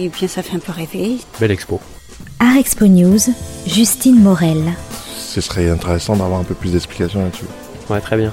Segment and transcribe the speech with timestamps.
[0.00, 1.18] et bien ça fait un peu rêver.
[1.38, 1.80] Belle expo.
[2.38, 3.18] Art Expo News,
[3.66, 4.72] Justine Morel.
[5.16, 7.44] Ce serait intéressant d'avoir un peu plus d'explications là-dessus.
[7.88, 8.32] Ouais, très bien.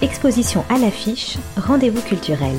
[0.00, 2.56] Exposition à l'affiche, rendez-vous culturel.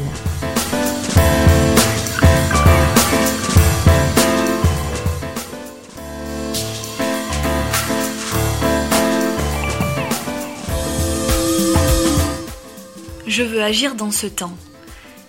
[13.26, 14.54] Je veux agir dans ce temps.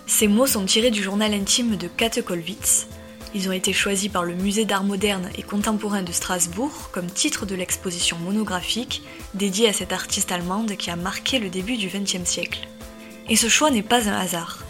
[0.05, 2.87] Ces mots sont tirés du journal intime de Kate Kollwitz.
[3.33, 7.45] Ils ont été choisis par le Musée d'art moderne et contemporain de Strasbourg comme titre
[7.45, 9.03] de l'exposition monographique
[9.33, 12.67] dédiée à cette artiste allemande qui a marqué le début du XXe siècle.
[13.29, 14.63] Et ce choix n'est pas un hasard.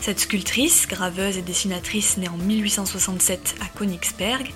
[0.00, 4.52] Cette sculptrice, graveuse et dessinatrice née en 1867 à Königsberg,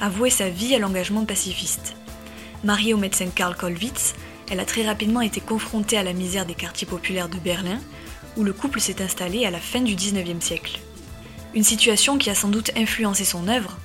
[0.00, 1.94] a voué sa vie à l'engagement pacifiste.
[2.64, 4.14] Mariée au médecin Karl Kollwitz,
[4.50, 7.80] elle a très rapidement été confrontée à la misère des quartiers populaires de Berlin,
[8.36, 10.78] où le couple s'est installé à la fin du XIXe siècle.
[11.54, 13.76] Une situation qui a sans doute influencé son œuvre.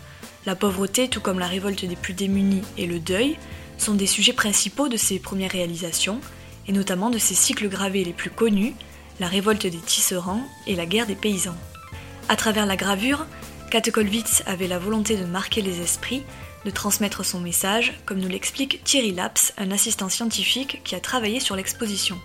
[0.46, 3.38] La pauvreté, tout comme la révolte des plus démunis et le deuil,
[3.78, 6.22] sont des sujets principaux de ses premières réalisations,
[6.68, 8.74] et notamment de ses cycles gravés les plus connus,
[9.20, 11.58] la révolte des tisserands et la guerre des paysans.
[12.30, 13.26] À travers la gravure,
[13.70, 16.24] Kate Kollwitz avait la volonté de marquer les esprits
[16.68, 21.40] de transmettre son message, comme nous l'explique Thierry Laps, un assistant scientifique qui a travaillé
[21.40, 22.20] sur l'exposition.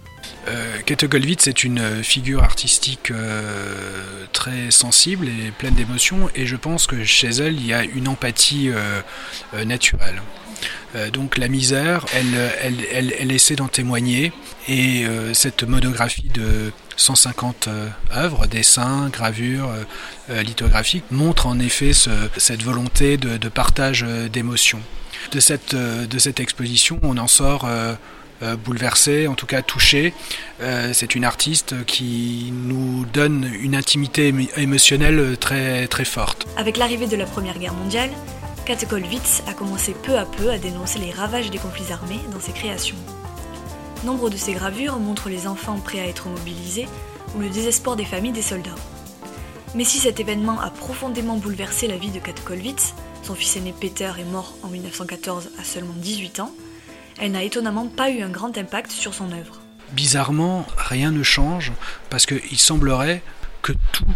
[0.49, 6.57] Euh, Kate Gollwitz est une figure artistique euh, très sensible et pleine d'émotions, et je
[6.57, 9.01] pense que chez elle, il y a une empathie euh,
[9.55, 10.21] euh naturelle.
[10.95, 14.33] Euh, donc la misère, elle, essaie d'en témoigner,
[14.69, 17.69] et euh, cette monographie de 150
[18.15, 19.71] œuvres, dessins, gravures,
[20.29, 24.81] lithographiques, montre en effet ce, cette volonté de, partage d'émotions.
[25.33, 27.67] De cette, exposition, on en sort
[28.43, 30.13] euh, bouleversé, en tout cas touché.
[30.61, 36.49] Euh, c'est une artiste qui nous donne une intimité émotionnelle très, très forte.
[36.57, 38.11] Avec l'arrivée de la Première Guerre mondiale,
[38.65, 42.39] Kate Kollwitz a commencé peu à peu à dénoncer les ravages des conflits armés dans
[42.39, 42.97] ses créations.
[44.05, 46.87] Nombre de ses gravures montrent les enfants prêts à être mobilisés
[47.35, 48.71] ou le désespoir des familles des soldats.
[49.75, 53.75] Mais si cet événement a profondément bouleversé la vie de Kate Kollwitz, son fils aîné
[53.79, 56.53] Peter est mort en 1914 à seulement 18 ans,
[57.19, 59.61] elle n'a étonnamment pas eu un grand impact sur son œuvre.
[59.91, 61.73] Bizarrement, rien ne change
[62.11, 63.23] parce qu'il semblerait
[63.61, 64.07] que tout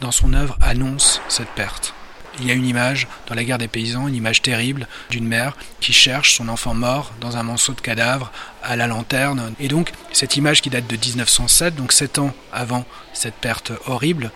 [0.00, 1.94] dans son œuvre annonce cette perte.
[2.40, 5.56] Il y a une image dans la guerre des paysans, une image terrible d'une mère
[5.80, 8.32] qui cherche son enfant mort dans un monceau de cadavres
[8.62, 9.52] à la lanterne.
[9.60, 14.30] Et donc cette image qui date de 1907, donc sept ans avant cette perte horrible,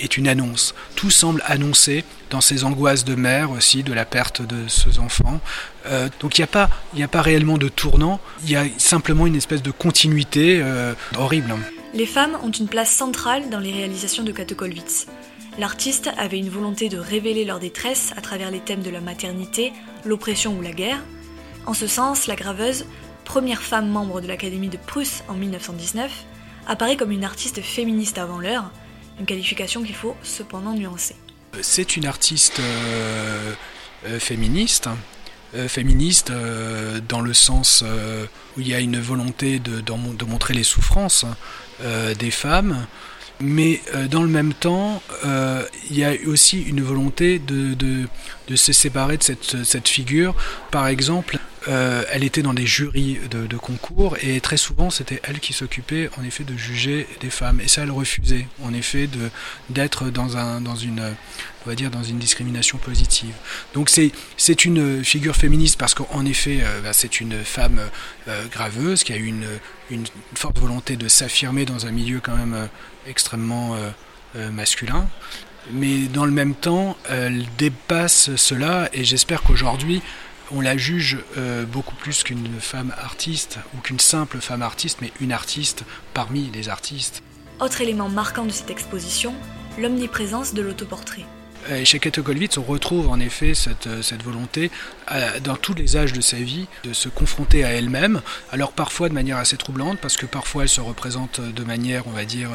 [0.00, 0.74] est une annonce.
[0.94, 5.40] Tout semble annoncer dans ces angoisses de mère aussi de la perte de ses enfants.
[5.86, 6.70] Euh, donc il n'y a, pas,
[7.18, 11.54] a réellement de tournant, il y a simplement une espèce de continuité euh, horrible.
[11.94, 15.06] Les femmes ont une place centrale dans les réalisations de Kate Kollwitz.
[15.58, 19.72] L'artiste avait une volonté de révéler leur détresse à travers les thèmes de la maternité,
[20.04, 21.02] l'oppression ou la guerre.
[21.66, 22.84] En ce sens, la graveuse,
[23.24, 26.12] première femme membre de l'Académie de Prusse en 1919,
[26.68, 28.70] apparaît comme une artiste féministe avant l'heure,
[29.18, 31.16] une qualification qu'il faut cependant nuancer.
[31.60, 33.52] C'est une artiste euh,
[34.06, 34.88] euh, féministe,
[35.56, 36.30] euh, féministe
[37.08, 37.82] dans le sens
[38.56, 39.82] où il y a une volonté de,
[40.24, 41.24] montrer les souffrances
[41.80, 42.86] euh, des femmes,
[43.40, 48.08] mais dans le même temps, il y a aussi une volonté de, de,
[48.48, 50.34] de se séparer de cette, cette figure.
[50.70, 51.38] Par exemple,
[51.68, 56.08] euh, elle était dans des jurys de, concours et très souvent c'était elle qui s'occupait
[56.18, 59.08] en effet de juger des femmes et ça elle refusait en effet
[59.68, 61.14] d'être dans un dans une
[61.66, 63.34] on va dire dans une discrimination positive.
[63.74, 67.80] Donc c'est c'est une figure féministe parce qu'en effet euh, bah, c'est une femme
[68.28, 69.46] euh, graveuse qui a eu une
[69.90, 70.04] une
[70.34, 72.66] forte volonté de s'affirmer dans un milieu quand même euh,
[73.06, 73.76] extrêmement
[74.52, 75.08] masculin
[75.70, 80.02] mais dans le même temps, elle dépasse cela et j'espère qu'aujourd'hui,
[80.50, 85.12] on la juge euh, beaucoup plus qu'une femme artiste ou qu'une simple femme artiste, mais
[85.20, 85.84] une artiste
[86.14, 87.22] parmi les artistes.
[87.60, 89.34] Autre élément marquant de cette exposition,
[89.78, 91.26] l'omniprésence de l'autoportrait.
[91.70, 94.70] Et chez Kate Kollwitz, on retrouve en effet cette, cette volonté,
[95.12, 98.22] euh, dans tous les âges de sa vie, de se confronter à elle-même.
[98.52, 102.10] Alors parfois de manière assez troublante, parce que parfois elle se représente de manière, on
[102.10, 102.50] va dire,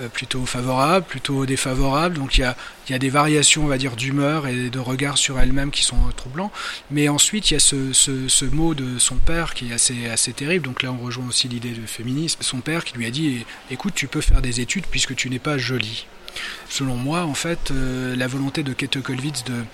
[0.00, 2.16] euh, plutôt favorable, plutôt défavorable.
[2.16, 5.70] Donc il y a, des variations, on va dire, d'humeur et de regard sur elle-même
[5.70, 6.50] qui sont troublants.
[6.90, 10.66] Mais ensuite, il y a ce mot de son père qui est assez, assez terrible.
[10.66, 12.42] Donc là, on rejoint aussi l'idée de féminisme.
[12.42, 15.38] Son père qui lui a dit, écoute, tu peux faire des études puisque tu n'es
[15.38, 16.06] pas jolie.
[16.68, 19.64] Selon moi, en fait, euh, la volonté de Kate Kollwitz de,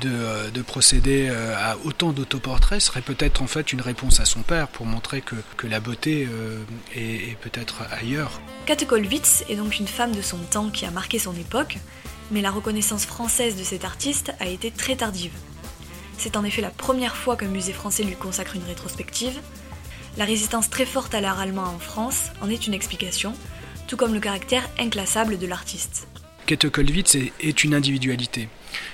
[0.00, 4.24] de, euh, de procéder euh, à autant d'autoportraits serait peut-être en fait une réponse à
[4.24, 6.28] son père pour montrer que, que la beauté
[6.94, 8.40] est, peut-être ailleurs.
[8.66, 11.78] Kate Kollwitz est donc une femme de son temps qui a marqué son époque,
[12.30, 15.32] Mais la reconnaissance française de cet artiste a été très tardive.
[16.16, 19.38] C'est en effet la première fois qu'un musée français lui consacre une rétrospective.
[20.16, 23.34] La résistance très forte à l'art allemand en France en est une explication,
[23.86, 26.06] tout comme le caractère inclassable de l'artiste.
[26.46, 28.48] Kette Kollwitz est, une individualité.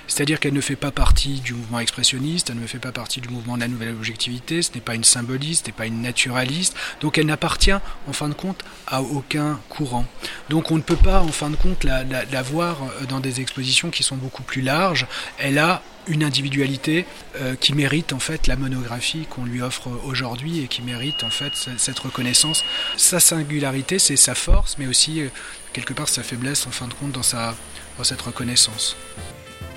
[0.07, 3.27] C'est-à-dire qu'elle ne fait pas partie du mouvement expressionniste, elle ne fait pas partie du
[3.27, 6.75] mouvement de la nouvelle objectivité, ce n'est pas une symboliste, ce n'est pas une naturaliste,
[7.01, 10.05] donc elle n'appartient en fin de compte à aucun courant.
[10.49, 12.77] Donc on ne peut pas en fin de compte la, la voir
[13.09, 15.07] dans des expositions qui sont beaucoup plus larges.
[15.37, 17.05] Elle a une individualité
[17.39, 21.29] euh, qui mérite en fait la monographie qu'on lui offre aujourd'hui et qui mérite en
[21.29, 22.63] fait cette reconnaissance.
[22.97, 25.29] Sa singularité, c'est sa force, mais aussi euh,
[25.73, 27.53] quelque part sa faiblesse en fin de compte dans,
[27.97, 28.95] dans cette reconnaissance.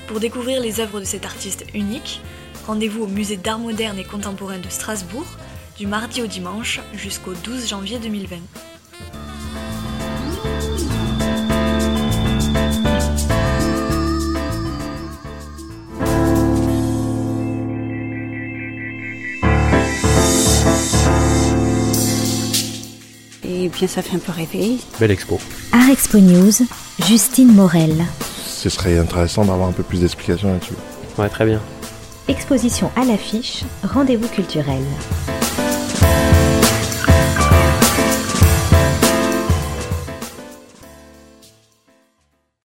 [0.06, 2.20] Pour découvrir les œuvres de cet artiste unique,
[2.66, 5.26] rendez-vous au musée d'art moderne et contemporain de Strasbourg
[5.78, 8.36] du mardi au dimanche jusqu'au 12 janvier 2020.
[23.74, 24.78] Bien, ça fait un peu rêver.
[24.98, 25.40] Belle expo.
[25.72, 26.52] Art Expo News,
[27.06, 28.04] Justine Morel.
[28.46, 30.74] Ce serait intéressant d'avoir un peu plus d'explications là-dessus.
[31.18, 31.60] Ouais, très bien.
[32.28, 34.82] Exposition à l'affiche, rendez-vous culturel.